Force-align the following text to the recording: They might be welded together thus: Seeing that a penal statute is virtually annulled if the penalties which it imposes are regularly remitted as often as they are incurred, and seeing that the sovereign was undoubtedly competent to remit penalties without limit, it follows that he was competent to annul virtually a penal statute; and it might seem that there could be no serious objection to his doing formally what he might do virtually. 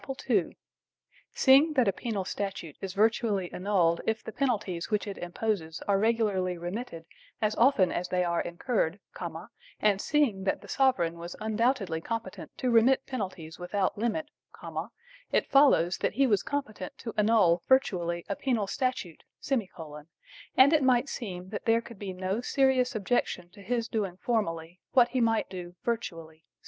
They 0.01 0.07
might 0.07 0.17
be 0.27 0.33
welded 0.33 0.47
together 0.47 0.49
thus: 1.31 1.41
Seeing 1.43 1.73
that 1.73 1.87
a 1.87 1.93
penal 1.93 2.25
statute 2.25 2.75
is 2.81 2.95
virtually 2.95 3.53
annulled 3.53 4.01
if 4.07 4.23
the 4.23 4.31
penalties 4.31 4.89
which 4.89 5.05
it 5.05 5.19
imposes 5.19 5.79
are 5.87 5.99
regularly 5.99 6.57
remitted 6.57 7.05
as 7.39 7.55
often 7.57 7.91
as 7.91 8.09
they 8.09 8.23
are 8.23 8.41
incurred, 8.41 8.99
and 9.79 10.01
seeing 10.01 10.43
that 10.45 10.61
the 10.61 10.67
sovereign 10.67 11.19
was 11.19 11.35
undoubtedly 11.39 12.01
competent 12.01 12.49
to 12.57 12.71
remit 12.71 13.05
penalties 13.05 13.59
without 13.59 13.95
limit, 13.95 14.31
it 15.31 15.45
follows 15.51 15.99
that 15.99 16.13
he 16.13 16.25
was 16.25 16.41
competent 16.41 16.97
to 16.97 17.13
annul 17.15 17.61
virtually 17.67 18.25
a 18.27 18.35
penal 18.35 18.65
statute; 18.65 19.23
and 20.57 20.73
it 20.73 20.81
might 20.81 21.09
seem 21.09 21.49
that 21.49 21.65
there 21.65 21.79
could 21.79 21.99
be 21.99 22.11
no 22.11 22.41
serious 22.41 22.95
objection 22.95 23.49
to 23.51 23.61
his 23.61 23.87
doing 23.87 24.17
formally 24.17 24.79
what 24.93 25.09
he 25.09 25.21
might 25.21 25.47
do 25.47 25.75
virtually. 25.83 26.43